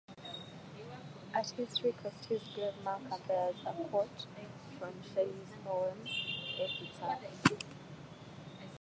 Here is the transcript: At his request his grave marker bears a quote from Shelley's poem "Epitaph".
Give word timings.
At 1.31 1.51
his 1.51 1.83
request 1.83 2.25
his 2.25 2.41
grave 2.55 2.73
marker 2.83 3.19
bears 3.27 3.55
a 3.67 3.71
quote 3.71 4.25
from 4.79 4.93
Shelley's 5.03 5.53
poem 5.63 6.07
"Epitaph". 6.59 7.51